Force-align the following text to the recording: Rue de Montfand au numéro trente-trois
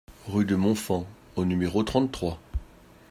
Rue 0.27 0.45
de 0.45 0.55
Montfand 0.55 1.05
au 1.35 1.45
numéro 1.45 1.83
trente-trois 1.83 2.39